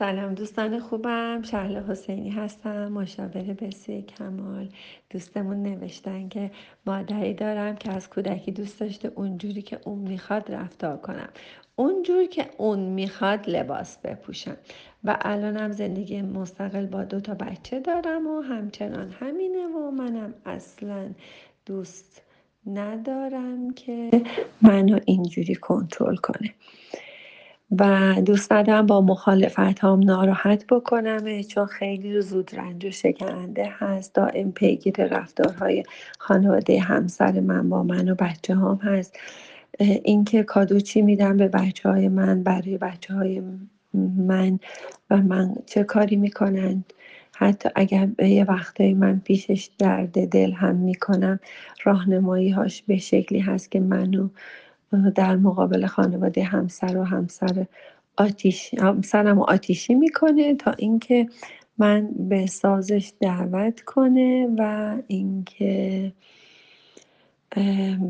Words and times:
سلام 0.00 0.34
دوستان 0.34 0.78
خوبم. 0.78 1.42
شهل 1.42 1.82
حسینی 1.82 2.30
هستم. 2.30 2.88
مشاور 2.88 3.42
بسی 3.42 4.02
کمال. 4.02 4.68
دوستمون 5.10 5.62
نوشتن 5.62 6.28
که 6.28 6.50
مادری 6.86 7.34
دارم 7.34 7.76
که 7.76 7.92
از 7.92 8.10
کودکی 8.10 8.52
دوست 8.52 8.80
داشته 8.80 9.12
اونجوری 9.14 9.62
که 9.62 9.78
اون 9.84 9.98
می‌خواد 9.98 10.52
رفتار 10.52 10.96
کنم. 10.96 11.28
اونجور 11.76 12.26
که 12.26 12.46
اون 12.58 12.78
می‌خواد 12.78 13.50
لباس 13.50 13.98
بپوشم. 13.98 14.56
و 15.04 15.18
الانم 15.20 15.72
زندگی 15.72 16.22
مستقل 16.22 16.86
با 16.86 17.04
دو 17.04 17.20
تا 17.20 17.34
بچه 17.34 17.80
دارم 17.80 18.26
و 18.26 18.40
همچنان 18.40 19.10
همینه 19.10 19.66
و 19.66 19.90
منم 19.90 20.34
اصلا 20.46 21.10
دوست 21.66 22.22
ندارم 22.66 23.70
که 23.70 24.10
منو 24.62 24.98
اینجوری 25.04 25.54
کنترل 25.54 26.16
کنه. 26.16 26.54
و 27.78 28.14
دوست 28.24 28.52
ندارم 28.52 28.86
با 28.86 29.00
مخالفت 29.00 29.84
هم 29.84 30.00
ناراحت 30.00 30.66
بکنم 30.66 31.42
چون 31.42 31.66
خیلی 31.66 32.20
زود 32.20 32.50
رنج 32.54 32.84
و 32.84 32.90
شکننده 32.90 33.72
هست. 33.78 34.14
دائم 34.14 34.52
پیگیر 34.52 35.04
رفتارهای 35.04 35.82
خانواده 36.18 36.80
همسر 36.80 37.40
من 37.40 37.68
با 37.68 37.82
من 37.82 38.08
و 38.08 38.14
بچه 38.14 38.54
هم 38.54 38.78
هست. 38.82 39.18
اینکه 39.80 40.42
کادو 40.42 40.80
چی 40.80 41.02
میدم 41.02 41.36
به 41.36 41.48
بچه 41.48 41.88
های 41.88 42.08
من 42.08 42.42
برای 42.42 42.78
بچه 42.78 43.14
های 43.14 43.42
من 43.94 44.58
و 45.10 45.16
من 45.16 45.54
چه 45.66 45.84
کاری 45.84 46.16
می‌کنن. 46.16 46.84
حتی 47.36 47.68
اگر 47.74 48.06
به 48.06 48.28
یه 48.28 48.44
وقتایی 48.44 48.94
من 48.94 49.20
پیشش 49.24 49.70
درد 49.78 50.28
دل 50.28 50.52
هم 50.52 50.76
می‌کنم 50.76 51.40
راهنمایی 51.84 52.50
هاش 52.50 52.82
به 52.82 52.96
شکلی 52.96 53.40
هست 53.40 53.70
که 53.70 53.80
منو 53.80 54.28
در 55.14 55.36
مقابل 55.36 55.86
خانواده 55.86 56.44
همسر 56.44 56.96
و 56.98 57.04
همسر 57.04 57.66
آتیش 58.16 58.74
همسرم 58.74 59.38
و 59.38 59.42
آتیشی 59.42 59.94
می‌کنه 59.94 60.54
تا 60.54 60.70
اینکه 60.70 61.28
من 61.78 62.08
به 62.18 62.46
سازش 62.46 63.12
دعوت 63.20 63.80
کنه 63.80 64.48
و 64.58 64.96
اینکه 65.06 66.12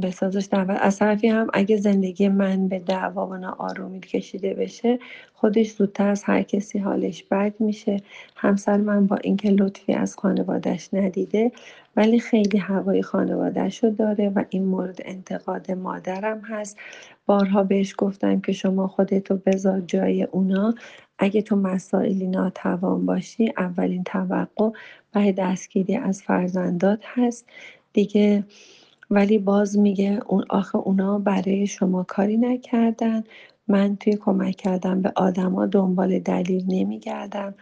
به 0.00 0.10
سازش 0.10 0.48
دعوت 0.50 0.78
از 0.80 0.98
طرفی 0.98 1.28
هم 1.28 1.46
اگه 1.54 1.76
زندگی 1.76 2.28
من 2.28 2.68
به 2.68 2.78
دعوا 2.78 3.26
و 3.26 3.36
ناآرومی 3.36 4.00
کشیده 4.00 4.54
بشه 4.54 4.98
خودش 5.34 5.72
زودتر 5.72 6.08
از 6.08 6.24
هر 6.24 6.42
کسی 6.42 6.78
حالش 6.78 7.22
بد 7.24 7.54
میشه. 7.60 7.96
همسر 8.36 8.76
من 8.76 9.06
با 9.06 9.16
اینکه 9.16 9.50
لطفی 9.50 9.92
از 9.92 10.16
خانوادش 10.16 10.94
ندیده 10.94 11.52
ولی 11.96 12.20
خیلی 12.20 12.58
هوای 12.58 13.02
خانوادهش 13.02 13.84
رو 13.84 13.90
داره 13.90 14.28
و 14.28 14.44
این 14.50 14.64
مورد 14.64 14.98
انتقاد 15.04 15.72
مادرم 15.72 16.40
هست. 16.40 16.78
بارها 17.26 17.62
بهش 17.62 17.94
گفتم 17.98 18.40
که 18.40 18.52
شما 18.52 18.88
خودتو 18.88 19.36
بذار 19.46 19.80
جای 19.80 20.22
اونا. 20.22 20.74
اگه 21.18 21.42
تو 21.42 21.56
مسائلی 21.56 22.26
ناتوان 22.26 23.06
باشی 23.06 23.52
اولین 23.58 24.04
توقع 24.04 24.70
برای 25.12 25.32
دستگیری 25.32 25.96
از 25.96 26.22
فرزندات 26.22 27.00
هست. 27.04 27.46
دیگه 27.92 28.44
ولی 29.10 29.38
باز 29.38 29.78
میگه 29.78 30.20
اون 30.26 30.44
آخه 30.50 30.76
اونا 30.78 31.20
برای 31.20 31.66
شما 31.66 32.04
کاری 32.04 32.36
نکردن. 32.38 33.24
من 33.68 33.96
توی 33.96 34.16
کمک 34.16 34.56
کردم 34.56 35.02
به 35.02 35.12
آدما 35.16 35.66
دنبال 35.66 36.20
دلیل 36.20 36.64
نمیگردم. 36.68 37.54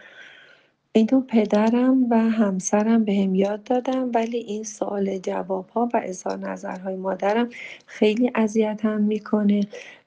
اینو 0.99 1.21
پدرم 1.21 2.09
و 2.09 2.17
همسرم 2.17 3.03
بهم 3.05 3.35
یاد 3.35 3.63
دادم 3.63 4.11
ولی 4.15 4.37
این 4.37 4.63
سوال 4.63 5.17
جواب 5.17 5.69
ها 5.69 5.89
و 5.93 6.01
اظهار 6.03 6.37
نظرهای 6.37 6.95
مادرم 6.95 7.49
خیلی 7.85 8.31
اذیتم 8.35 9.01
می‌کنه. 9.01 9.61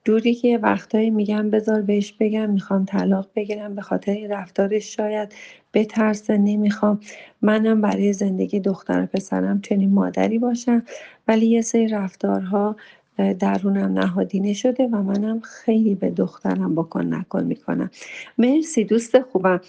جوری 0.05 0.35
که 0.35 0.59
وقتایی 0.59 1.11
میگم 1.11 1.51
بذار 1.51 1.83
بهش 1.83 2.13
بگم 2.21 2.51
می‌خوام 2.51 2.85
طلاق 2.85 3.29
بگیرم 3.37 3.75
به 3.75 3.83
خاطر 3.83 4.13
این 4.13 4.31
رفتارش 4.31 4.97
شاید 4.97 5.35
بترسه 5.75 6.37
نمی‌خوام. 6.39 7.01
منم 7.43 7.81
برای 7.81 8.13
زندگی 8.13 8.61
دختر 8.61 9.03
و 9.03 9.07
پسرم 9.07 9.61
چنین 9.61 9.91
مادری 9.91 10.39
باشم. 10.39 10.83
ولی 11.29 11.47
یه 11.47 11.63
سری 11.63 11.89
رفتارها 11.89 12.77
درونم 13.19 13.99
نهادینه 13.99 14.53
شده 14.53 14.87
و 14.87 15.03
منم 15.03 15.41
خیلی 15.41 15.95
به 15.95 16.11
دخترم 16.11 16.75
بکن 16.75 17.15
نکن 17.15 17.45
می‌کنم. 17.45 17.91
مرسی 18.39 18.85
دوست 18.85 19.21
خوبم. 19.21 19.61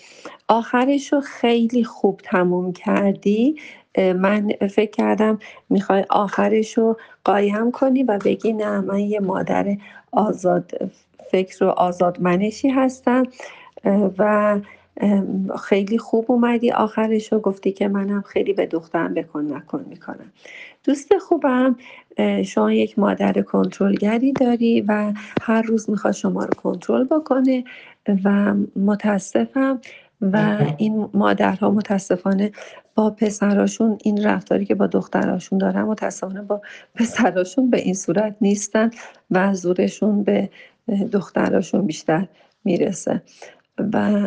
آخرش 0.47 1.13
رو 1.13 1.21
خیلی 1.21 1.83
خوب 1.83 2.21
تموم 2.23 2.73
کردی. 2.73 3.55
من 3.97 4.49
فکر 4.69 4.91
کردم 4.91 5.39
می‌خوای 5.69 6.05
آخرش 6.09 6.77
رو 6.77 6.97
قایم 7.23 7.71
کنی 7.71 8.03
و 8.03 8.19
بگی 8.25 8.53
نه 8.53 8.79
من 8.81 8.99
یه 8.99 9.19
مادر 9.19 9.77
آزاد 10.11 10.71
فکر 11.31 11.63
و 11.63 11.67
آزادمنشی 11.67 12.69
هستم. 12.69 13.23
و 14.17 14.59
خیلی 15.63 15.97
خوب 15.97 16.25
اومدی 16.31 16.71
آخرش 16.71 17.33
رو 17.33 17.39
گفتی 17.39 17.71
که 17.71 17.87
منم 17.87 18.21
خیلی 18.21 18.53
به 18.53 18.65
دخترم 18.65 19.13
بکن 19.13 19.41
نکن 19.53 19.85
می‌کنم. 19.89 20.31
دوست 20.83 21.17
خوبم 21.17 21.75
شما 22.45 22.73
یک 22.73 22.99
مادر 22.99 23.41
کنترلگری 23.41 24.33
داری 24.33 24.81
و 24.81 25.13
هر 25.41 25.61
روز 25.61 25.89
می‌خواد 25.89 26.13
شما 26.13 26.43
رو 26.43 26.53
کنترل 26.63 27.03
بکنه 27.03 27.63
و 28.23 28.53
متاسفم 28.75 29.81
و 30.21 30.57
این 30.77 31.09
مادرها 31.13 31.71
متاسفانه 31.71 32.51
با 32.95 33.09
پسراشون 33.09 33.97
این 34.03 34.23
رفتاری 34.23 34.65
که 34.65 34.75
با 34.75 34.87
دختراشون 34.87 35.57
دارن 35.59 35.81
متاسفانه 35.81 36.41
با 36.41 36.61
پسراشون 36.95 37.69
به 37.69 37.77
این 37.81 37.93
صورت 37.93 38.35
نیستن 38.41 38.89
و 39.31 39.53
زورشون 39.53 40.23
به 40.23 40.49
دختراشون 41.11 41.85
بیشتر 41.85 42.27
می‌رسه. 42.63 43.21
و 43.77 44.19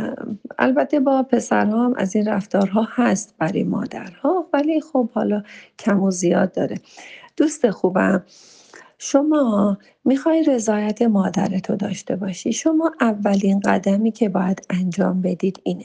البته 0.58 1.00
با 1.00 1.22
پسرها 1.22 1.84
هم 1.84 1.94
از 1.96 2.16
این 2.16 2.26
رفتارها 2.28 2.88
هست 2.90 3.34
برای 3.38 3.64
مادرها 3.64 4.48
ولی 4.52 4.80
خب 4.80 5.10
حالا 5.10 5.42
کم 5.78 6.02
و 6.02 6.10
زیاد 6.10 6.52
داره. 6.52 6.76
دوست 7.36 7.70
خوبم 7.70 8.24
شما 8.98 9.78
می‌خوای 10.04 10.42
رضایت 10.42 11.02
مادرتو 11.02 11.76
داشته 11.76 12.16
باشی. 12.16 12.52
شما 12.52 12.92
اولین 13.00 13.60
قدمی 13.60 14.12
که 14.12 14.28
باید 14.28 14.66
انجام 14.70 15.22
بدید 15.22 15.60
اینه. 15.62 15.84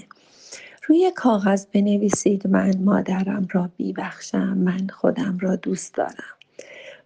روی 0.88 1.12
کاغذ 1.16 1.66
بنویسید 1.66 2.48
من 2.48 2.78
مادرم 2.80 3.48
را 3.52 3.70
بیبخشم 3.78 4.58
من 4.58 4.88
خودم 4.88 5.38
را 5.42 5.56
دوست 5.56 5.96
دارم. 5.96 6.36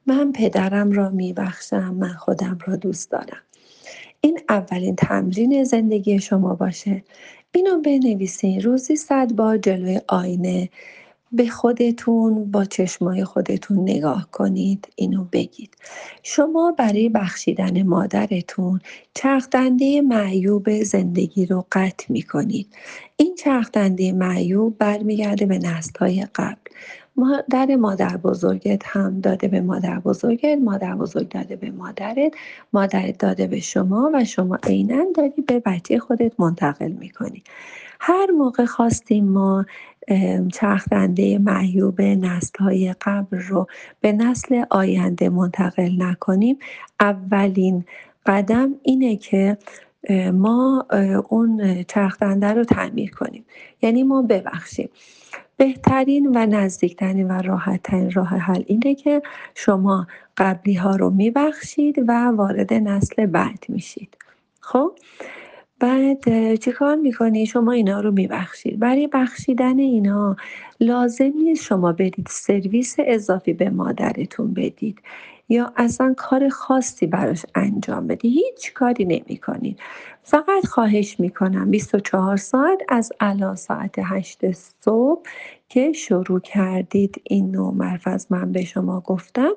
من 0.08 0.32
پدرم 0.32 0.92
را 0.92 1.10
میبخشم 1.10 1.94
من 1.94 2.14
خودم 2.14 2.58
را 2.66 2.76
دوست 2.76 3.12
دارم. 3.12 3.42
این 4.22 4.40
اولین 4.50 4.96
تمرین 4.96 5.66
زندگی 5.66 6.20
شما 6.20 6.56
باشه. 6.56 7.04
اینو 7.54 7.82
بنویسین. 7.82 8.62
روزی 8.62 8.96
صد 8.96 9.34
بار 9.34 9.58
جلوی 9.58 10.02
آینه. 10.10 10.70
به 11.36 11.48
خودتون 11.48 12.52
با 12.52 12.66
چشمای 12.66 13.24
خودتون 13.24 13.80
نگاه 13.80 14.28
کنید 14.32 14.88
اینو 14.96 15.26
بگید. 15.32 15.78
شما 16.24 16.76
برای 16.78 17.10
بخشیدن 17.10 17.84
مادرتون 17.84 18.80
چرخدنده 19.14 20.02
معیوب 20.02 20.84
زندگی 20.84 21.46
رو 21.46 21.66
قطع 21.72 22.06
می 22.10 22.22
کنید 22.22 22.68
این 23.18 23.36
چرخدنده 23.36 24.12
معیوب 24.12 24.78
برمیگرده 24.78 25.46
به 25.46 25.60
های 26.00 26.28
قبل. 26.36 26.72
مادر 27.18 27.76
مادر 27.76 28.18
بزرگت 28.18 28.82
هم 28.86 29.22
داده 29.22 29.48
به 29.48 29.62
مادر 29.62 30.00
بزرگت 30.00 30.58
مادر 30.58 30.96
بزرگ 30.96 31.30
داده 31.30 31.56
به 31.56 31.72
مادرت 31.72 32.34
مادرت 32.74 33.18
داده 33.18 33.48
به 33.48 33.60
شما 33.60 34.12
و 34.14 34.26
شما 34.26 34.58
عینا 34.64 35.06
داری 35.16 35.42
به 35.48 35.62
بچه 35.66 36.00
خودت 36.00 36.40
منتقل 36.40 36.92
می‌کنی. 36.92 37.44
هر 38.00 38.32
موقع 38.32 38.66
خواستیم 38.66 39.26
ما 39.26 39.66
چرخدنده 40.54 41.38
معیوب 41.38 42.02
نسل 42.02 42.60
های 42.60 42.96
قبل 43.02 43.38
رو 43.38 43.68
به 44.02 44.12
نسل 44.12 44.64
آینده 44.70 45.30
منتقل 45.30 45.92
نکنیم. 45.98 46.58
اولین 47.00 47.86
قدم 48.26 48.76
اینه 48.84 49.16
که 49.16 49.58
ما 50.34 50.86
اون 51.30 51.84
چرخدنده 51.84 52.54
رو 52.54 52.64
تعمیر 52.64 53.12
کنیم. 53.12 53.46
یعنی 53.82 54.04
ما 54.04 54.22
ببخشیم. 54.22 54.90
بهترین 55.58 56.32
و 56.36 56.46
نزدیکترین 56.46 57.28
و 57.28 57.42
راحتترین 57.42 58.12
راه 58.12 58.28
حل 58.28 58.64
اینه 58.66 58.96
که 58.96 59.22
شما 59.56 60.08
قبلی 60.38 60.74
ها 60.74 60.96
رو 60.96 61.10
میبخشید 61.10 62.06
و 62.08 62.12
وارد 62.28 62.74
نسل 62.74 63.26
بعد 63.26 63.66
میشید. 63.70 64.18
خب؟ 64.60 64.92
بعد 65.80 66.56
چیکار 66.56 66.96
می‌کنی؟ 66.96 67.46
شما 67.46 67.72
اینا 67.72 68.00
رو 68.02 68.12
میبخشید. 68.12 68.80
برای 68.80 69.08
بخشیدن 69.08 69.80
اینا 69.80 70.36
لازم 70.80 71.32
نیست 71.36 71.64
شما 71.64 71.92
برید 71.92 72.28
سرویس 72.30 72.96
اضافی 73.00 73.54
به 73.54 73.70
مادرتون 73.70 74.54
بدید 74.54 75.02
یا 75.50 75.74
اصلا 75.78 76.14
کار 76.18 76.50
خاصی 76.50 77.08
براش 77.08 77.46
انجام 77.56 78.08
بدی. 78.08 78.30
هیچ 78.30 78.74
کاری 78.74 79.06
نمی 79.06 79.38
کنید 79.38 79.80
فقط 80.24 80.66
خواهش 80.66 81.20
می‌کنم 81.20 81.72
24 81.72 82.38
ساعت 82.38 82.80
از 82.90 83.12
الان 83.20 83.56
ساعت 83.56 83.96
8 84.04 84.52
صبح 84.52 85.22
که 85.70 85.92
شروع 85.92 86.40
کردید 86.40 87.22
این 87.24 87.52
نوع 87.52 87.74
مرفز 87.74 88.28
من 88.30 88.52
به 88.52 88.66
شما 88.66 89.00
گفتم. 89.00 89.52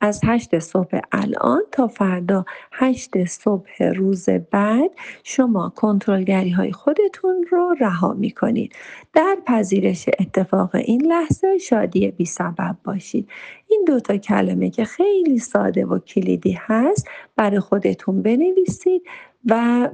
از 0.00 0.20
هشت 0.24 0.58
صبح 0.58 1.00
الان 1.12 1.62
تا 1.72 1.88
فردا 1.88 2.44
هشت 2.72 3.24
صبح 3.24 3.82
روز 3.82 4.28
بعد 4.28 4.90
شما 5.22 5.72
کنترلگری 5.76 6.50
های 6.50 6.72
خودتون 6.72 7.44
رو 7.50 7.74
رها 7.80 8.12
می 8.12 8.30
کنید 8.30 8.72
در 9.12 9.36
پذیرش 9.46 10.08
اتفاق 10.18 10.74
این 10.74 11.06
لحظه 11.06 11.58
شادی 11.58 12.10
بی 12.10 12.24
سبب 12.24 12.76
باشید. 12.84 13.28
این 13.68 13.84
دوتا 13.86 14.16
کلمه 14.16 14.70
که 14.70 14.84
خیلی 14.84 15.38
ساده 15.38 15.86
و 15.86 15.98
کلیدی 15.98 16.58
هست 16.60 17.08
برای 17.36 17.60
خودتون 17.60 18.22
بنویسید 18.22 19.02
و 19.50 19.88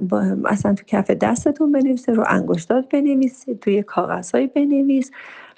اصلا 0.45 0.73
تو 0.73 0.83
کف 0.87 1.11
دستتون 1.11 1.71
بنویسید 1.71 2.15
رو 2.15 2.23
انگشتات 2.27 2.89
بنویسید 2.89 3.59
توی 3.59 3.83
کاغذهایی 3.83 4.47
بنویس. 4.47 5.11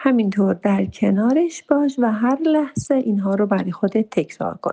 همینطور 0.05 0.53
در 0.53 0.85
کنارش 0.85 1.63
باش 1.63 1.95
و 1.99 2.11
هر 2.11 2.37
لحظه 2.41 2.95
اینها 2.95 3.35
رو 3.35 3.45
برای 3.45 3.71
خودت 3.71 4.09
تکرار 4.09 4.57
کن. 4.61 4.71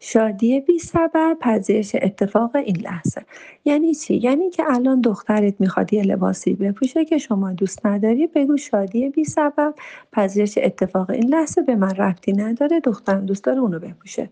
شادی 0.00 0.60
بی 0.60 0.78
سبب 0.78 1.36
پذیرش 1.40 1.96
اتفاق 2.02 2.56
این 2.56 2.76
لحظه. 2.76 3.22
یعنی 3.64 3.94
چی؟ 3.94 4.14
یعنی 4.14 4.50
که 4.50 4.64
الان 4.66 5.00
دخترت 5.00 5.54
می‌خواد 5.58 5.92
یه 5.92 6.02
لباسی 6.02 6.54
بپوشه 6.54 7.04
که 7.04 7.18
شما 7.18 7.52
دوست 7.52 7.86
نداری 7.86 8.26
بگو 8.26 8.56
شادی 8.56 9.08
بی 9.08 9.24
سبب 9.24 9.74
پذیرش 10.12 10.58
اتفاق 10.62 11.10
این 11.10 11.28
لحظه 11.28 11.62
به 11.62 11.76
من 11.76 11.90
ربطی 11.90 12.32
نداره 12.32 12.80
دخترم 12.80 13.26
دوست 13.26 13.44
داره 13.44 13.58
اونو 13.58 13.78
بپوشه. 13.78 14.28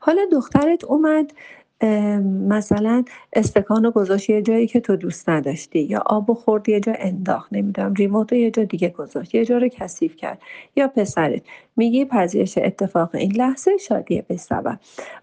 حالا 0.00 0.22
دخترت 0.32 0.84
اومد 0.84 1.32
مثلا 2.48 3.04
استکان 3.32 3.84
رو 3.84 3.90
گذاشت 3.90 4.30
یه 4.30 4.42
جایی 4.42 4.66
که 4.66 4.80
تو 4.80 4.96
دوست 4.96 5.28
نداشتی 5.28 5.80
یا 5.80 6.02
آب 6.06 6.30
و 6.30 6.34
خورد 6.34 6.68
یه 6.68 6.80
جا 6.80 6.92
انداخت 6.98 7.52
نمی‌دونم 7.52 7.94
ریموت 7.94 8.32
رو 8.32 8.38
یه 8.38 8.50
جا 8.50 8.64
دیگه 8.64 8.88
گذاشت 8.88 9.34
یه 9.34 9.44
جا 9.44 9.58
رو 9.58 9.68
کثیف 9.68 10.16
کرد 10.16 10.38
یا 10.76 10.88
پسرت. 10.88 11.42
میگی 11.76 12.04
پذیرش 12.04 12.58
اتفاق 12.58 13.14
این 13.14 13.32
لحظه 13.32 13.76
شادی 13.78 14.22
به 14.28 14.36
سبب 14.36 14.78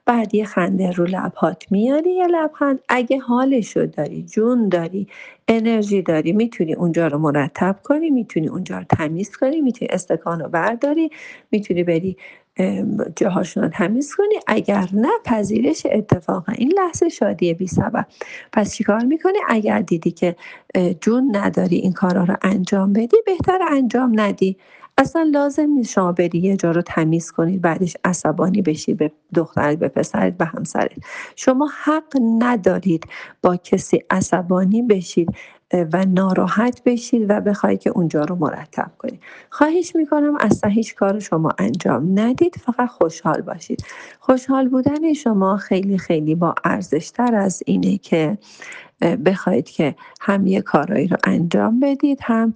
بعد 0.06 0.35
یه 0.35 0.45
خنده 0.45 0.91
رو 0.91 1.06
لبهات 1.06 1.63
میاری 1.71 2.11
یه 2.11 2.27
لبخند. 2.27 2.79
اگه 2.89 3.19
حالشو 3.19 3.85
داری 3.85 4.23
جون 4.23 4.69
داری 4.69 5.07
انرژی 5.47 6.01
داری 6.01 6.31
می‌تونی 6.33 6.73
اونجا 6.73 7.07
رو 7.07 7.17
مرتب 7.17 7.75
کنی 7.83 8.09
می‌تونی 8.09 8.47
اونجا 8.47 8.77
رو 8.77 8.83
تمیز 8.83 9.38
کنی 9.38 9.61
می‌تونی 9.61 9.89
استکان 9.91 10.39
رو 10.39 10.50
برداری 10.50 11.09
می‌تونی 11.51 11.83
بری 11.83 12.17
جاهاشون 13.15 13.69
تمیز 13.69 14.15
کنی. 14.15 14.35
اگر 14.47 14.89
نه 14.94 15.09
پذیرش 15.25 15.85
اتفاق 15.91 16.44
این 16.56 16.73
لحظه 16.77 17.09
شادی 17.09 17.53
بی 17.53 17.67
سبب. 17.67 18.06
پس 18.53 18.75
چیکار 18.75 19.03
می‌کنی؟ 19.03 19.38
اگر 19.47 19.81
دیدی 19.81 20.11
که 20.11 20.35
جون 21.01 21.35
نداری 21.35 21.75
این 21.75 21.94
کارا 21.94 22.23
رو 22.23 22.35
انجام 22.41 22.94
بدی 22.94 23.17
بهتر 23.25 23.59
انجام 23.71 24.19
ندی. 24.19 24.57
اصلا 24.97 25.21
لازم 25.31 25.69
نیست 25.69 25.91
شما 25.91 26.11
بری 26.11 26.39
یه 26.39 26.57
جا 26.57 26.71
رو 26.71 26.81
تمیز 26.81 27.31
کنید 27.31 27.61
بعدش 27.61 27.97
عصبانی 28.03 28.61
بشی 28.61 28.94
به 28.94 29.11
دخترت 29.35 29.77
به 29.79 29.88
پسرت 29.88 30.38
به 30.38 30.45
همسرت. 30.45 30.91
شما 31.35 31.69
حق 31.83 32.17
ندارید 32.39 33.03
با 33.41 33.57
کسی 33.57 34.03
عصبانی 34.09 34.81
بشید. 34.81 35.29
و 35.74 36.06
ناراحت 36.06 36.81
بشید 36.86 37.25
و 37.30 37.42
بخواید 37.42 37.80
که 37.80 37.89
اونجا 37.89 38.21
رو 38.21 38.36
مرتب 38.36 38.92
کنید 38.98 39.19
خواهش 39.50 39.95
می‌کنم 39.95 40.38
اصلا 40.39 40.69
هیچ 40.69 40.95
کار 40.95 41.19
شما 41.19 41.51
انجام 41.57 42.19
ندید 42.19 42.56
فقط 42.56 42.89
خوشحال 42.89 43.42
باشید. 43.42 43.83
خوشحال 44.19 44.68
بودن 44.68 45.13
شما 45.13 45.57
خیلی 45.57 45.98
خیلی 45.98 46.36
با 46.36 46.56
ارزشتر 46.63 47.36
از 47.36 47.63
اینه 47.66 47.98
که 47.98 48.38
بخواید 49.25 49.69
که 49.69 49.95
هم 50.21 50.48
یه 50.48 50.62
کارایی 50.62 51.07
رو 51.07 51.18
انجام 51.24 51.80
بدید 51.80 52.19
هم 52.21 52.54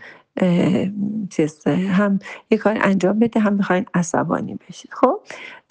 چیز 1.30 1.68
هم 1.68 2.20
یه 2.52 2.58
کار 2.58 2.78
انجام 2.82 3.20
بده 3.20 3.40
هم 3.40 3.54
می‌خواین 3.54 3.86
عصبانی 3.94 4.60
بشید. 4.70 4.92
خب 4.94 5.20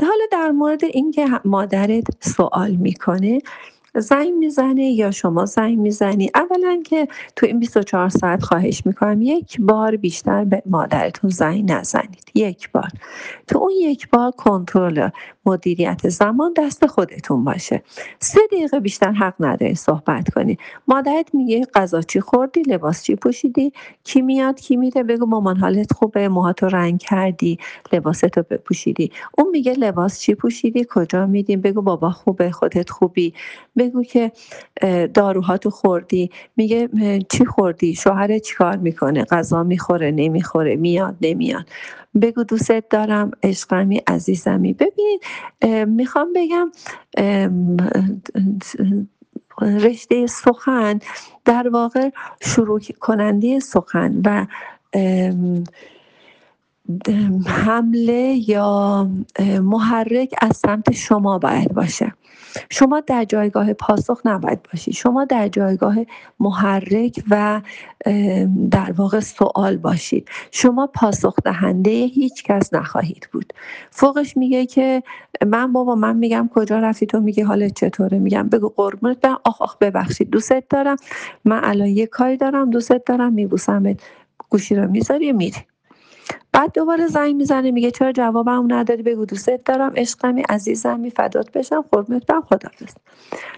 حالا 0.01 0.25
در 0.33 0.51
مورد 0.51 0.85
اینکه 0.85 1.27
مادرت 1.45 2.05
سوال 2.21 2.71
می‌کنه 2.71 3.39
زنگ 3.97 4.33
می‌زنه 4.35 4.85
یا 4.85 5.11
شما 5.11 5.45
زنگ 5.45 5.79
می‌زنی؟ 5.79 6.31
اولا 6.35 6.83
که 6.85 7.09
تو 7.37 7.47
این 7.47 7.59
24 7.59 8.09
ساعت 8.09 8.43
خواهش 8.43 8.87
می‌کنم 8.87 9.23
یک 9.23 9.61
بار 9.61 9.97
بیشتر 9.97 10.45
به 10.45 10.63
مادرتون 10.67 11.31
زنگ 11.31 11.73
نزنید. 11.73 12.31
یک 12.35 12.71
بار. 12.73 12.89
تو 13.47 13.59
اون 13.59 13.73
یک 13.81 14.09
بار 14.11 14.31
کنترل 14.31 15.09
مدیریت 15.47 16.09
زمان 16.09 16.55
دست 16.57 16.87
خودتون 16.87 17.45
باشه. 17.45 17.83
سه 18.21 18.41
دقیقه 18.53 18.81
بیشتر 18.81 19.13
حق 19.13 19.35
نداری 19.41 19.75
صحبت 19.75 20.31
کنی 20.35 20.59
مادرت 20.89 21.35
میگه 21.35 21.63
غذا 21.75 22.03
چی 22.03 22.21
خوردی؟ 22.21 22.63
لباس 22.63 23.03
چی 23.03 23.17
پوشیدی؟ 23.17 23.73
کی 24.05 24.23
میاد؟ 24.23 24.61
کی 24.61 24.77
میره؟ 24.77 25.03
بگو 25.03 25.27
مامان 25.27 25.57
حالت 25.57 25.93
خوبه؟ 25.93 26.29
موهاتو 26.29 26.69
رنگ 26.69 26.99
کردی؟ 26.99 27.59
لباستو 27.93 28.43
بپوشیدی؟ 28.51 29.11
اون 29.39 29.49
میگه 29.51 29.73
لباس 29.73 30.21
چی 30.21 30.35
پوشیدی؟ 30.35 30.87
کجا 30.91 31.27
میدیم؟ 31.27 31.61
بگو 31.61 31.83
بابا 31.83 32.11
خوبه 32.11 32.51
خودت 32.51 32.91
خوبی. 32.91 33.35
بگو 33.77 34.03
که 34.03 34.33
داروهاتو 35.15 35.71
خوردی. 35.71 36.31
میگه 36.57 36.89
چی 37.29 37.45
خوردی؟ 37.45 37.95
شوهر 37.95 38.39
چیکار 38.39 38.77
می‌کنه؟ 38.77 39.25
غذا 39.25 39.63
می‌خوره 39.63 40.11
نمی‌خوره 40.11 40.77
میاد 40.77 41.17
نمیاد. 41.21 41.67
بگو 42.21 42.43
دوستت 42.43 42.85
دارم 42.91 43.31
عشقمی 43.43 44.03
عزیزمی. 44.07 44.73
ببین 44.73 45.21
می‌خوام 45.85 46.29
بگم 46.35 46.73
رشته 49.63 50.27
سخن 50.27 50.99
در 51.45 51.69
واقع 51.69 52.11
شروع 52.43 52.81
کننده 53.01 53.61
سخن 53.61 54.23
و 54.25 54.47
حمله 57.47 58.51
یا 58.51 59.09
محرک 59.63 60.35
از 60.43 60.57
سمت 60.57 60.93
شما 60.93 61.39
باید 61.39 61.75
باشه. 61.75 62.13
شما 62.71 63.01
در 63.01 63.25
جایگاه 63.25 63.73
پاسخ 63.73 64.21
نباید 64.25 64.63
باشید. 64.73 64.95
شما 64.95 65.25
در 65.25 65.49
جایگاه 65.49 65.97
محرک 66.41 67.23
و 67.31 67.61
در 68.71 68.93
واقع 68.97 69.21
سوال 69.21 69.77
باشید. 69.77 70.29
شما 70.51 70.87
پاسخ 70.87 71.37
دهنده 71.45 71.91
هیچ 71.91 72.43
کس 72.45 72.75
نخواهید 72.75 73.29
بود. 73.33 73.53
فوقش 73.91 74.37
میگه 74.37 74.67
که 74.67 75.03
من 75.47 75.73
بابا 75.73 75.95
من 75.95 76.17
میگم 76.17 76.51
کجا 76.55 76.79
رفتی؟ 76.79 77.07
تو 77.07 77.21
میگه 77.21 77.45
حالت 77.45 77.75
چطوره؟ 77.75 78.19
میگم 78.19 78.49
بگو 78.49 78.69
قربونت 78.69 79.21
برم. 79.21 79.39
آخ 79.45 79.63
آخ 79.63 79.77
ببخشید. 79.79 80.31
دوستت 80.31 80.65
دارم. 80.71 80.97
من 81.45 81.61
الان 81.65 81.89
یه 81.89 82.07
کاری 82.07 82.37
دارم. 82.37 82.71
دوستت 82.71 83.05
دارم. 83.07 83.33
میبوسمت. 83.33 84.01
گوشی 84.51 84.75
رو 84.75 84.91
می‌ذاری 84.91 85.33
میری. 85.33 85.72
بعد 86.53 86.73
دوباره 86.75 87.07
زنگ 87.07 87.37
می‌زنه 87.37 87.71
میگه 87.71 87.91
چرا 87.91 88.13
جوابم 88.13 88.65
نداری؟ 88.73 89.03
بگو 89.03 89.25
دوستت 89.25 89.65
دارم 89.65 89.93
عشقمی 89.97 90.43
عزیزمی 90.49 91.11
فدات 91.11 91.53
بشم 91.53 91.85
قربونت 91.93 92.27
برم 92.27 92.43
خدافظ 92.43 92.95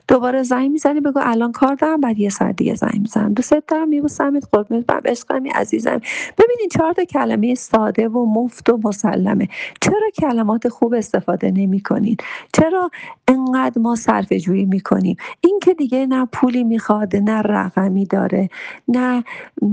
دوباره 0.09 0.43
زنگ 0.43 0.71
می‌زنی 0.71 1.01
بگو 1.01 1.21
الان 1.23 1.53
کار 1.53 1.75
دارم 1.75 2.01
بعد 2.01 2.19
یه 2.19 2.31
ساعت 2.31 2.57
دیگه 2.57 2.75
زنگ 2.75 2.99
می‌زنم 3.01 3.35
دوستت 3.35 3.63
دارم 3.69 3.89
میبوسمت 3.89 4.49
قربونت 4.53 4.87
برم 4.87 5.03
عشقمی 5.05 5.51
عزیزم. 5.51 6.01
ببینید 6.39 6.71
چهار 6.73 6.93
تا 6.93 7.05
کلمه 7.05 7.55
ساده 7.55 8.09
و 8.09 8.27
مفت 8.27 8.71
و 8.71 8.81
مسلمه. 8.85 9.49
چرا 9.81 10.11
کلمات 10.21 10.69
خوب 10.69 10.95
استفاده 10.95 11.51
نمی 11.51 11.81
کنین 11.81 12.17
چرا 12.53 12.91
انقدر 13.29 13.81
ما 13.83 13.97
صرف 13.97 14.33
جویی 14.33 14.65
می‌کنیم؟ 14.65 15.17
این 15.41 15.59
که 15.63 15.75
دیگه 15.75 16.07
نه 16.07 16.29
پولی 16.33 16.65
می‌خواد 16.65 17.17
نه 17.17 17.43
رقمی 17.43 18.05
داره 18.07 18.49
نه 18.89 19.25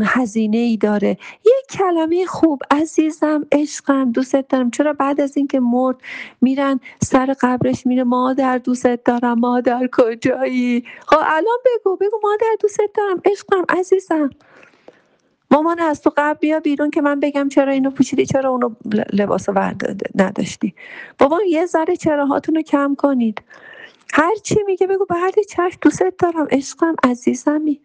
هزینه 0.02 0.58
ای 0.58 0.78
داره. 0.78 1.18
کلمه 1.72 2.26
خوب 2.26 2.62
عزیزم 2.72 3.46
عشقم 3.52 4.12
دوستت 4.12 4.48
دارم. 4.48 4.72
چرا 4.72 4.94
بعد 4.94 5.22
از 5.22 5.38
اینکه 5.38 5.60
مرد 5.60 5.96
میرن 6.42 6.80
سر 7.04 7.36
قبرش 7.42 7.86
میره 7.88 8.04
مادر 8.04 8.58
دوستت 8.58 9.04
دارم 9.04 9.40
مادر 9.40 9.90
کجایی؟ 9.92 10.86
خب 11.08 11.20
الان 11.20 11.58
بگو 11.66 11.96
بگو 11.96 12.20
مادر 12.24 12.56
دوستت 12.62 12.90
دارم 12.96 13.22
عشقم 13.26 13.66
عزیزم. 13.70 14.30
مامان 15.52 15.80
از 15.80 16.02
تو 16.02 16.12
قبل 16.18 16.40
بیا 16.40 16.60
بیرون 16.60 16.90
که 16.90 17.02
من 17.02 17.20
بگم 17.20 17.50
چرا 17.50 17.72
اینو 17.72 17.90
پوشیدی 17.90 18.26
چرا 18.26 18.50
اونو 18.50 18.70
لباس 19.14 19.50
نداشتی. 20.16 20.76
بابا 21.20 21.40
یه 21.50 21.66
ذره 21.66 21.96
چراهاتون 21.96 22.56
رو 22.56 22.62
کم 22.62 22.96
کنید. 22.98 23.42
هر 24.14 24.36
چی 24.44 24.64
میگه 24.66 24.88
بگو 24.88 25.06
بعد 25.06 25.34
چشم 25.50 25.78
دوستت 25.82 26.14
دارم 26.20 26.48
عشقم 26.52 26.96
عزیزمی. 27.04 27.82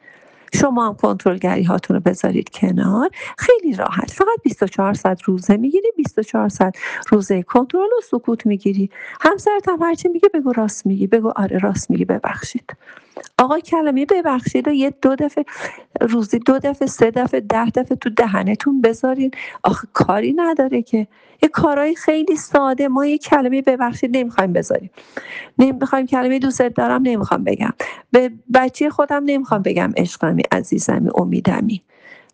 شما 0.61 0.87
هم 0.89 0.95
کنترلگری 0.95 1.63
هاتون 1.63 1.97
رو 1.97 2.03
بذارید 2.03 2.51
کنار. 2.51 3.11
خیلی 3.39 3.75
راحت. 3.77 4.11
فقط 4.11 4.39
24 4.45 4.95
ساعت 4.95 5.23
روزه 5.23 5.57
می‌گیری 5.57 5.89
24 5.97 6.49
ساعت 6.49 6.77
روزه 7.09 7.43
کنترل 7.43 7.89
و 7.99 8.01
سکوت 8.11 8.47
می‌گیری. 8.47 8.91
همسرت 9.21 9.69
هم 9.69 9.83
هرچی 9.83 10.09
میگه 10.09 10.29
بگو 10.35 10.53
راست 10.53 10.87
میگی 10.87 11.07
بگو 11.07 11.33
آره 11.37 11.59
راست 11.59 11.91
میگی 11.91 12.05
ببخشید. 12.05 12.77
آقا 13.39 13.59
کلمه 13.61 14.07
ببخشید 14.07 14.69
و 14.69 14.73
یه 14.73 14.95
دو 15.03 15.15
دفعه 15.17 15.45
روزی 16.01 16.39
دو 16.39 16.59
دفعه 16.59 16.89
سه 16.89 17.11
دفعه 17.11 17.41
ده 17.41 17.71
دفعه 17.71 17.97
تو 17.97 18.11
دهنتون 18.11 18.81
بذارین. 18.81 19.31
آخه 19.63 19.89
کاری 19.93 20.33
نداره 20.33 20.83
که. 20.83 21.07
یه 21.43 21.49
کارهای 21.49 21.95
خیلی 21.95 22.37
ساده. 22.37 22.89
ما 22.89 23.07
یه 23.07 23.19
کلمه 23.19 23.63
ببخشید 23.63 24.17
نمی‌خوایم 24.17 24.53
بذاریم. 24.53 24.91
نمی‌خوایم 25.59 26.07
کلمه 26.07 26.39
دوستت 26.39 26.75
دارم 26.75 27.03
نمی‌خوام 27.03 27.45
بگم. 27.45 27.73
به 28.13 28.31
بچه 28.55 28.91
خودم 28.91 29.23
نمی‌خوام 29.27 29.63
بگم 29.63 29.93
عشقمی 29.97 30.43
عزیزمی 30.53 31.11
امیدمی. 31.15 31.83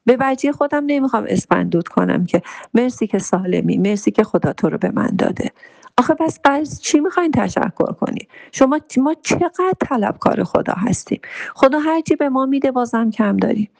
به 0.06 0.16
بچه 0.16 0.52
خودم 0.52 0.84
نمی‌خوام 0.86 1.24
اسپندود 1.28 1.88
کنم 1.88 2.26
که 2.26 2.42
مرسی 2.74 3.06
که 3.06 3.18
سالمی 3.18 3.78
مرسی 3.78 4.10
که 4.10 4.24
خدا 4.24 4.52
تو 4.52 4.68
رو 4.70 4.78
به 4.78 4.90
من 4.94 5.10
داده. 5.18 5.50
آخه 5.98 6.14
پس 6.14 6.38
از 6.44 6.82
چی 6.82 7.00
می‌خواین 7.00 7.30
تشکر 7.30 7.92
کنی؟ 7.92 8.28
شما 8.52 8.80
ما 8.98 9.14
چقدر 9.22 9.72
طلبکار 9.80 10.44
خدا 10.44 10.74
هستیم. 10.76 11.20
خدا 11.54 11.78
هرچی 11.78 12.16
به 12.16 12.28
ما 12.28 12.46
میده 12.46 12.70
بازم 12.70 13.10
کم 13.10 13.36
داریم. 13.36 13.70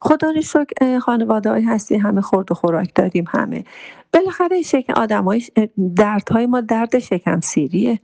خدا 0.00 0.30
رو 0.30 0.42
شکر 0.42 0.98
خانواده 0.98 1.64
هستی 1.66 1.96
همه 1.96 2.20
خورد 2.20 2.52
و 2.52 2.54
خوراک 2.54 2.92
داریم 2.94 3.24
همه. 3.28 3.64
بالاخره 4.12 4.62
شکم 4.62 4.92
آدم 4.94 5.24
های 5.24 5.42
دردهای 5.96 6.46
ما 6.46 6.60
درد 6.60 6.98
شکم 6.98 7.40
سیریه. 7.40 8.00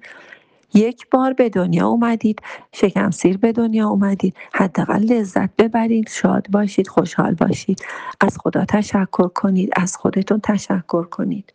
یک 0.74 1.10
بار 1.10 1.32
به 1.32 1.48
دنیا 1.48 1.88
اومدید 1.88 2.42
شکم 2.72 3.10
سیر 3.10 3.38
به 3.38 3.52
دنیا 3.52 3.88
اومدید. 3.88 4.36
حداقل 4.52 5.02
لذت 5.02 5.56
ببرید 5.56 6.08
شاد 6.08 6.46
باشید 6.50 6.88
خوشحال 6.88 7.34
باشید. 7.34 7.82
از 8.20 8.38
خدا 8.38 8.64
تشکر 8.64 9.28
کنید 9.28 9.70
از 9.76 9.96
خودتون 9.96 10.40
تشکر 10.40 11.04
کنید. 11.04 11.52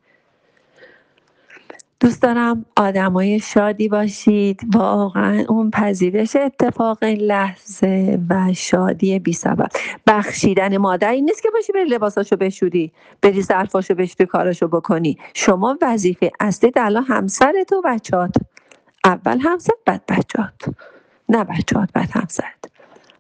دوست 2.06 2.22
دارم 2.22 2.66
آدمای 2.76 3.40
شادی 3.40 3.88
باشید. 3.88 4.62
واقعا 4.74 5.46
اون 5.50 5.72
پذیرش 5.72 6.36
اتفاق 6.36 7.04
لحظه 7.04 8.20
و 8.30 8.54
شادی 8.54 9.20
بی 9.20 9.34
سبب. 9.34 9.68
بخشیدن 10.08 10.78
مادر 10.78 11.12
این 11.12 11.26
نیست 11.26 11.44
که 11.44 11.50
باشی 11.54 11.72
بری 11.74 11.86
لباساشو 11.86 12.36
بشوری 12.36 12.92
بری 13.22 13.42
ظرفاشو 13.42 13.96
بشوری 13.96 14.26
کاراشو 14.26 14.68
بکنی. 14.68 15.18
شما 15.34 15.78
وظیفه 15.82 16.32
اصلی 16.40 16.72
الان 16.76 17.04
همسرت 17.04 17.74
و 17.74 17.82
بچات 17.82 18.36
اول 19.06 19.40
همسرت 19.40 19.78
بعد 19.86 20.02
بچات 20.06 20.76
نه 21.30 21.44
بچات 21.44 21.90
بعد 21.94 22.10
همسرت. 22.12 22.66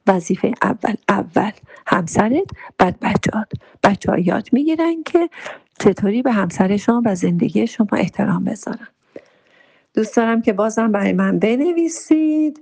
وظیفه 0.07 0.51
اول 0.61 0.95
اول 1.09 1.51
همسرت 1.87 2.47
بعد 2.77 2.99
بچات 2.99 3.51
بچه 3.83 4.11
ها 4.11 4.19
یاد 4.19 4.49
می‌گیرن 4.51 5.03
که 5.03 5.29
چطوری 5.79 6.21
به 6.21 6.31
همسرشون 6.31 7.03
و 7.05 7.15
زندگی 7.15 7.67
شما 7.67 7.87
احترام 7.93 8.43
بذارن 8.43 8.87
دوست 9.93 10.15
دارم 10.15 10.41
که 10.41 10.53
بازم 10.53 10.91
برای 10.91 11.13
من 11.13 11.39
بنویسید. 11.39 12.61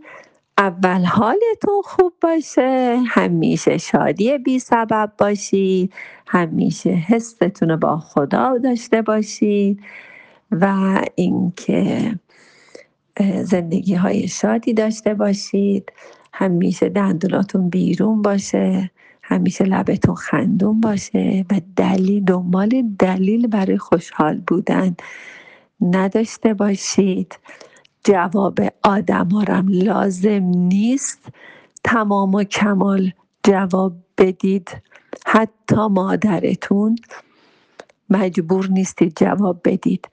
اول 0.58 1.06
حالتون 1.06 1.82
خوب 1.84 2.14
باشه 2.22 3.00
همیشه 3.08 3.78
شادی 3.78 4.38
بی 4.38 4.60
سبب 4.60 5.14
باشید 5.18 5.94
همیشه 6.28 6.90
حستون 6.90 7.70
رو 7.70 7.78
با 7.78 7.98
خدا 7.98 8.58
داشته 8.58 9.02
باشید 9.02 9.80
و 10.52 10.76
اینکه 11.16 12.16
زندگی 13.44 13.96
های 13.96 14.28
شادی 14.28 14.74
داشته 14.74 15.14
باشید. 15.14 15.94
همیشه 16.34 16.90
دندوناتون 16.90 17.70
بیرون 17.70 18.22
باشه. 18.22 18.92
همیشه 19.34 19.64
لبتون 19.64 20.16
خندون 20.16 20.82
باشه 20.82 21.46
و 21.52 21.62
دلیل 21.76 22.24
دنبال 22.26 22.84
دلیل 23.00 23.48
برای 23.48 23.78
خوشحال 23.78 24.38
بودن 24.48 24.96
نداشته 25.82 26.54
باشید. 26.54 27.40
جواب 28.04 28.60
آدم 28.84 29.30
هم 29.30 29.66
لازم 29.70 30.44
نیست. 30.44 31.28
تمام 31.84 32.36
و 32.36 32.44
کمال 32.44 33.12
جواب 33.44 33.94
بدید. 34.18 34.82
حتی 35.26 35.88
مادرتون 35.90 36.96
مجبور 38.10 38.68
نیستید 38.68 39.18
جواب 39.18 39.62
بدید. 39.66 40.10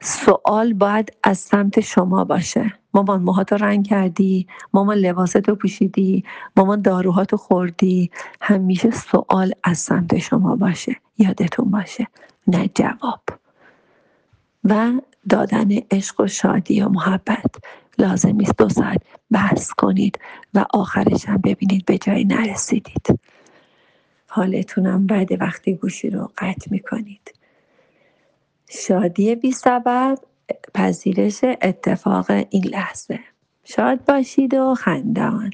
سوال 0.00 0.72
باید 0.72 1.12
از 1.22 1.38
سمت 1.38 1.80
شما 1.80 2.24
باشه. 2.24 2.81
مامان 2.94 3.22
موهاتو 3.22 3.56
رنگ 3.56 3.86
کردی؟ 3.86 4.46
مامان 4.72 4.96
لباستو 4.96 5.54
پوشیدی؟ 5.54 6.24
مامان 6.56 6.82
داروهاتو 6.82 7.36
خوردی؟ 7.36 8.10
همیشه 8.40 8.90
سوال 8.90 9.52
از 9.64 9.78
سمت 9.78 10.18
شما 10.18 10.56
باشه 10.56 10.96
یادتون 11.18 11.70
باشه 11.70 12.06
نه 12.46 12.70
جواب. 12.74 13.22
و 14.64 14.92
دادن 15.28 15.68
عشق 15.90 16.20
و 16.20 16.26
شادی 16.26 16.80
و 16.82 16.88
محبت. 16.88 17.54
لازم 17.98 18.36
نیست 18.36 18.58
دو 18.58 18.68
ساعت 18.68 19.02
بحث 19.30 19.70
کنید 19.70 20.18
و 20.54 20.64
آخرش 20.70 21.24
هم 21.28 21.36
ببینید 21.44 21.84
به 21.84 21.98
جایی 21.98 22.24
نرسیدید. 22.24 23.20
حالتونم 24.28 25.06
بعد 25.06 25.40
وقتی 25.42 25.74
گوشی 25.74 26.10
رو 26.10 26.30
قطع 26.38 26.70
می‌کنید. 26.70 27.34
شادی 28.70 29.34
بی 29.34 29.52
سبب 29.52 30.18
پذیرش 30.74 31.40
اتفاق 31.62 32.30
این 32.50 32.64
لحظه. 32.64 33.20
شاد 33.64 34.04
باشید 34.04 34.54
و 34.54 34.74
خندان. 34.74 35.50